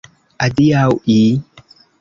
[0.45, 1.19] Adiaŭi?